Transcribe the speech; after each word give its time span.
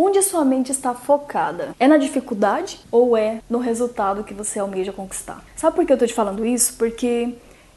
Onde 0.00 0.22
sua 0.22 0.44
mente 0.44 0.70
está 0.70 0.94
focada? 0.94 1.74
É 1.76 1.88
na 1.88 1.96
dificuldade 1.96 2.78
ou 2.88 3.16
é 3.16 3.42
no 3.50 3.58
resultado 3.58 4.22
que 4.22 4.32
você 4.32 4.60
almeja 4.60 4.92
conquistar? 4.92 5.44
Sabe 5.56 5.74
por 5.74 5.84
que 5.84 5.92
eu 5.92 5.98
tô 5.98 6.06
te 6.06 6.14
falando 6.14 6.46
isso? 6.46 6.74
Porque 6.74 7.34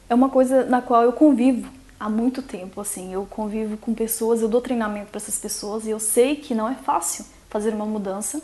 é 0.08 0.14
uma 0.14 0.28
coisa 0.28 0.64
na 0.64 0.80
qual 0.80 1.02
eu 1.02 1.12
convivo 1.12 1.68
há 1.98 2.08
muito 2.08 2.40
tempo, 2.40 2.80
assim. 2.80 3.12
Eu 3.12 3.26
convivo 3.28 3.76
com 3.76 3.92
pessoas, 3.92 4.40
eu 4.40 4.46
dou 4.46 4.60
treinamento 4.60 5.10
para 5.10 5.16
essas 5.16 5.36
pessoas 5.36 5.84
e 5.84 5.90
eu 5.90 5.98
sei 5.98 6.36
que 6.36 6.54
não 6.54 6.68
é 6.68 6.76
fácil 6.76 7.24
fazer 7.50 7.74
uma 7.74 7.86
mudança. 7.86 8.40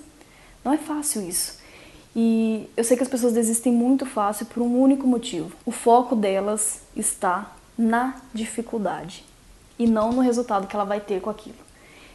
Não 0.65 0.73
é 0.73 0.77
fácil 0.77 1.23
isso. 1.23 1.61
E 2.17 2.69
eu 2.77 2.83
sei 2.83 2.97
que 2.97 3.05
as 3.05 3.09
pessoas 3.09 3.33
desistem 3.33 3.73
muito 3.73 4.05
fácil 4.05 4.47
por 4.47 4.61
um 4.61 4.77
único 4.77 5.07
motivo. 5.07 5.53
O 5.65 5.71
foco 5.71 6.17
delas 6.17 6.81
está 6.97 7.53
na 7.79 8.17
dificuldade 8.35 9.25
e 9.79 9.87
não 9.87 10.11
no 10.13 10.21
resultado 10.21 10.67
que 10.67 10.75
ela 10.75 10.85
vai 10.85 10.99
ter 10.99 11.21
com 11.21 11.31
aquilo. 11.31 11.68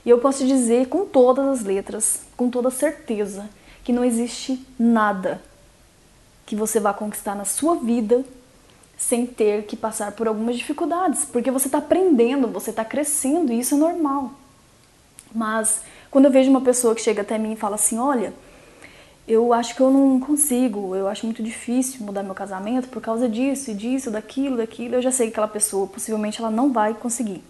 E 0.06 0.10
eu 0.10 0.20
posso 0.20 0.46
dizer 0.46 0.88
com 0.88 1.06
todas 1.06 1.46
as 1.48 1.64
letras, 1.64 2.22
com 2.36 2.50
toda 2.50 2.70
certeza, 2.70 3.50
que 3.84 3.94
não 3.94 4.04
existe 4.04 4.66
nada 4.78 5.42
que 6.46 6.56
você 6.56 6.80
vá 6.80 6.94
conquistar 6.94 7.36
na 7.36 7.46
sua 7.46 7.76
vida 7.76 8.24
sem 8.98 9.26
ter 9.26 9.64
que 9.64 9.76
passar 9.76 10.12
por 10.12 10.28
algumas 10.28 10.58
dificuldades, 10.58 11.26
porque 11.26 11.52
você 11.52 11.68
está 11.68 11.78
aprendendo, 11.78 12.48
você 12.48 12.70
está 12.70 12.86
crescendo 12.86 13.52
e 13.52 13.60
isso 13.60 13.76
é 13.76 13.78
normal. 13.78 14.32
Mas 15.34 15.82
quando 16.12 16.26
eu 16.26 16.32
vejo 16.32 16.50
uma 16.50 16.62
pessoa 16.62 16.94
que 16.94 17.02
chega 17.02 17.22
até 17.22 17.38
mim 17.38 17.54
e 17.54 17.56
fala 17.56 17.76
assim: 17.76 17.98
Olha, 17.98 18.34
eu 19.28 19.54
acho 19.54 19.76
que 19.76 19.82
eu 19.82 19.90
não 19.90 20.20
consigo, 20.20 20.96
eu 20.96 21.08
acho 21.08 21.26
muito 21.26 21.42
difícil 21.42 22.06
mudar 22.06 22.24
meu 22.24 22.36
casamento 22.36 22.88
por 22.90 23.02
causa 23.02 23.28
disso 23.28 23.72
e 23.72 23.74
disso, 23.74 24.12
daquilo, 24.12 24.58
daquilo, 24.58 24.96
eu 24.96 25.02
já 25.02 25.12
sei 25.12 25.28
que 25.28 25.34
aquela 25.34 25.48
pessoa 25.48 25.88
possivelmente 25.88 26.40
ela 26.40 26.52
não 26.52 26.72
vai 26.72 26.94
conseguir. 26.94 27.42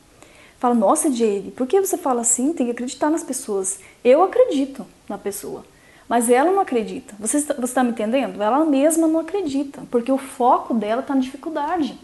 Fala, 0.64 0.76
nossa, 0.76 1.12
Jade, 1.12 1.52
por 1.52 1.68
que 1.68 1.82
você 1.82 1.98
fala 1.98 2.22
assim? 2.22 2.54
Tem 2.54 2.68
que 2.68 2.72
acreditar 2.72 3.10
nas 3.10 3.22
pessoas. 3.22 3.82
Eu 4.02 4.24
acredito 4.24 4.88
na 5.10 5.18
pessoa, 5.18 5.66
mas 6.08 6.30
ela 6.30 6.54
não 6.54 6.62
acredita. 6.62 7.14
Você 7.20 7.40
está, 7.40 7.54
você 7.56 7.66
está 7.66 7.84
me 7.84 7.90
entendendo? 7.90 8.42
Ela 8.42 8.64
mesma 8.64 9.06
não 9.06 9.20
acredita, 9.20 9.84
porque 9.92 10.10
o 10.10 10.18
foco 10.18 10.74
dela 10.74 11.02
está 11.02 11.14
na 11.14 11.20
dificuldade. 11.20 12.00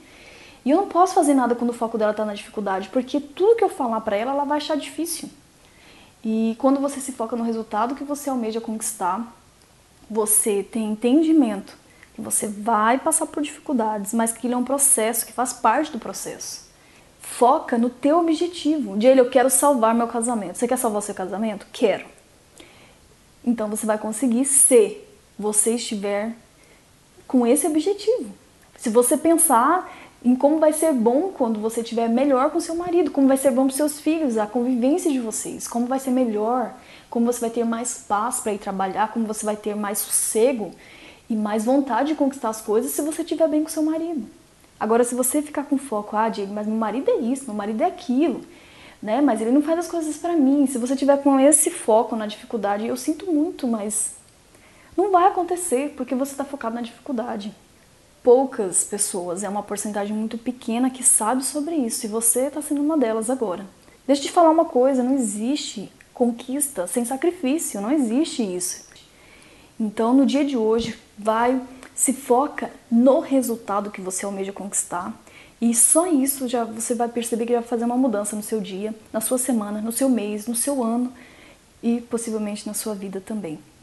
E 0.65 0.71
eu 0.71 0.75
não 0.75 0.89
posso 0.89 1.13
fazer 1.13 1.33
nada 1.35 1.55
quando 1.55 1.69
o 1.69 1.73
foco 1.73 1.97
dela 1.97 2.11
está 2.11 2.25
na 2.25 2.33
dificuldade, 2.33 2.89
porque 2.89 3.21
tudo 3.21 3.55
que 3.55 3.63
eu 3.63 3.69
falar 3.69 4.01
para 4.01 4.17
ela, 4.17 4.31
ela 4.31 4.43
vai 4.43 4.57
achar 4.57 4.75
difícil. 4.75 5.29
E 6.21 6.53
quando 6.59 6.81
você 6.81 6.99
se 6.99 7.13
foca 7.13 7.37
no 7.37 7.45
resultado 7.45 7.95
que 7.95 8.03
você 8.03 8.29
almeja 8.29 8.59
conquistar, 8.59 9.25
você 10.11 10.63
tem 10.63 10.91
entendimento 10.91 11.77
que 12.13 12.19
você 12.19 12.45
vai 12.45 12.99
passar 12.99 13.25
por 13.25 13.41
dificuldades, 13.41 14.13
mas 14.13 14.33
que 14.33 14.47
ele 14.47 14.53
é 14.53 14.57
um 14.57 14.65
processo, 14.65 15.25
que 15.25 15.31
faz 15.31 15.53
parte 15.53 15.93
do 15.93 15.97
processo. 15.97 16.68
Foca 17.37 17.77
no 17.77 17.89
teu 17.89 18.19
objetivo. 18.19 18.97
De 18.97 19.07
ele, 19.07 19.21
eu 19.21 19.29
quero 19.29 19.49
salvar 19.49 19.95
meu 19.95 20.07
casamento. 20.07 20.57
Você 20.57 20.67
quer 20.67 20.77
salvar 20.77 21.01
seu 21.01 21.15
casamento? 21.15 21.65
Quero. 21.71 22.05
Então 23.45 23.69
você 23.69 23.85
vai 23.85 23.97
conseguir 23.97 24.43
se 24.43 24.97
você 25.37 25.75
estiver 25.75 26.33
com 27.25 27.47
esse 27.47 27.65
objetivo. 27.65 28.33
Se 28.77 28.89
você 28.89 29.15
pensar 29.15 29.89
em 30.25 30.35
como 30.35 30.59
vai 30.59 30.73
ser 30.73 30.91
bom 30.91 31.31
quando 31.31 31.61
você 31.61 31.79
estiver 31.79 32.09
melhor 32.09 32.49
com 32.49 32.59
seu 32.59 32.75
marido, 32.75 33.11
como 33.11 33.27
vai 33.27 33.37
ser 33.37 33.51
bom 33.51 33.67
para 33.67 33.75
seus 33.77 34.01
filhos, 34.01 34.37
a 34.37 34.45
convivência 34.45 35.09
de 35.09 35.19
vocês, 35.19 35.65
como 35.65 35.85
vai 35.85 35.99
ser 35.99 36.11
melhor, 36.11 36.73
como 37.09 37.25
você 37.25 37.39
vai 37.39 37.49
ter 37.49 37.63
mais 37.63 38.03
paz 38.07 38.41
para 38.41 38.53
ir 38.53 38.57
trabalhar, 38.57 39.13
como 39.13 39.25
você 39.25 39.45
vai 39.45 39.55
ter 39.55 39.75
mais 39.75 39.99
sossego 39.99 40.71
e 41.29 41.35
mais 41.35 41.63
vontade 41.63 42.09
de 42.09 42.15
conquistar 42.15 42.49
as 42.49 42.59
coisas 42.59 42.91
se 42.91 43.01
você 43.01 43.21
estiver 43.21 43.47
bem 43.47 43.63
com 43.63 43.69
seu 43.69 43.83
marido. 43.83 44.38
Agora, 44.79 45.03
se 45.03 45.13
você 45.13 45.41
ficar 45.41 45.63
com 45.63 45.77
foco, 45.77 46.15
ah, 46.15 46.29
Diego, 46.29 46.53
mas 46.53 46.65
meu 46.65 46.77
marido 46.77 47.09
é 47.11 47.17
isso, 47.17 47.45
meu 47.45 47.55
marido 47.55 47.81
é 47.81 47.85
aquilo, 47.85 48.41
né? 49.01 49.19
Mas 49.21 49.41
ele 49.41 49.51
não 49.51 49.61
faz 49.61 49.79
as 49.79 49.87
coisas 49.87 50.17
para 50.17 50.35
mim. 50.35 50.65
Se 50.67 50.77
você 50.77 50.95
tiver 50.95 51.21
com 51.21 51.39
esse 51.39 51.69
foco 51.69 52.15
na 52.15 52.25
dificuldade, 52.25 52.87
eu 52.87 52.95
sinto 52.95 53.25
muito, 53.31 53.67
mas 53.67 54.15
não 54.95 55.11
vai 55.11 55.27
acontecer 55.27 55.93
porque 55.97 56.15
você 56.15 56.31
está 56.31 56.45
focado 56.45 56.75
na 56.75 56.81
dificuldade 56.81 57.53
poucas 58.23 58.83
pessoas, 58.83 59.43
é 59.43 59.49
uma 59.49 59.63
porcentagem 59.63 60.15
muito 60.15 60.37
pequena 60.37 60.89
que 60.89 61.03
sabe 61.03 61.43
sobre 61.43 61.75
isso 61.75 62.05
e 62.05 62.09
você 62.09 62.47
está 62.47 62.61
sendo 62.61 62.81
uma 62.81 62.97
delas 62.97 63.29
agora. 63.29 63.65
Deixa 64.05 64.21
eu 64.21 64.27
te 64.27 64.31
falar 64.31 64.49
uma 64.49 64.65
coisa: 64.65 65.03
não 65.03 65.15
existe 65.15 65.91
conquista 66.13 66.87
sem 66.87 67.05
sacrifício, 67.05 67.81
não 67.81 67.91
existe 67.91 68.43
isso. 68.43 68.87
Então, 69.79 70.13
no 70.13 70.25
dia 70.25 70.43
de 70.43 70.57
hoje, 70.57 70.99
vai, 71.17 71.59
se 71.99 72.13
foca 72.13 72.71
no 72.89 73.19
resultado 73.19 73.91
que 73.91 73.99
você 73.99 74.25
almeja 74.25 74.53
conquistar. 74.53 75.13
E 75.59 75.75
só 75.75 76.07
isso 76.07 76.47
já 76.47 76.63
você 76.63 76.95
vai 76.95 77.09
perceber 77.09 77.45
que 77.45 77.51
vai 77.51 77.61
fazer 77.61 77.83
uma 77.83 77.97
mudança 77.97 78.37
no 78.37 78.41
seu 78.41 78.61
dia, 78.61 78.95
na 79.11 79.19
sua 79.19 79.37
semana, 79.37 79.81
no 79.81 79.91
seu 79.91 80.07
mês, 80.07 80.47
no 80.47 80.55
seu 80.55 80.81
ano 80.81 81.11
e 81.83 81.99
possivelmente 81.99 82.65
na 82.65 82.73
sua 82.73 82.95
vida 82.95 83.19
também. 83.19 83.59